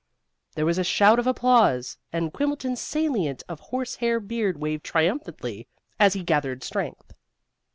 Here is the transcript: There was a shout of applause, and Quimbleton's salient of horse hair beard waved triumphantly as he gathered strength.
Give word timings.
There 0.55 0.65
was 0.65 0.79
a 0.79 0.83
shout 0.83 1.19
of 1.19 1.27
applause, 1.27 1.99
and 2.11 2.33
Quimbleton's 2.33 2.81
salient 2.81 3.43
of 3.47 3.59
horse 3.59 3.97
hair 3.97 4.19
beard 4.19 4.59
waved 4.59 4.83
triumphantly 4.83 5.67
as 5.99 6.13
he 6.13 6.23
gathered 6.23 6.63
strength. 6.63 7.13